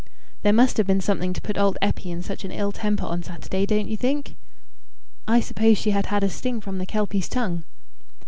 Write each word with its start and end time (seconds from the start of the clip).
"There 0.41 0.51
must 0.51 0.77
have 0.77 0.87
been 0.87 0.99
something 0.99 1.31
to 1.31 1.41
put 1.41 1.59
old 1.59 1.77
Eppie 1.79 2.09
in 2.09 2.23
such 2.23 2.43
an 2.43 2.49
ill 2.51 2.71
temper 2.71 3.05
on 3.05 3.21
Saturday, 3.21 3.67
don't 3.67 3.87
you 3.87 3.95
think?" 3.95 4.35
"I 5.27 5.39
suppose 5.39 5.77
she 5.77 5.91
had 5.91 6.07
had 6.07 6.23
a 6.23 6.29
sting 6.31 6.59
from 6.59 6.79
the 6.79 6.87
Kelpie's 6.87 7.29
tongue." 7.29 7.65